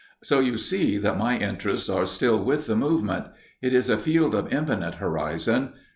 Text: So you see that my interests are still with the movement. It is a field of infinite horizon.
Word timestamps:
So 0.23 0.39
you 0.39 0.57
see 0.57 0.97
that 0.97 1.19
my 1.19 1.37
interests 1.37 1.87
are 1.87 2.07
still 2.07 2.43
with 2.43 2.65
the 2.65 2.75
movement. 2.75 3.27
It 3.61 3.71
is 3.71 3.87
a 3.87 3.99
field 3.99 4.33
of 4.33 4.51
infinite 4.51 4.95
horizon. 4.95 5.73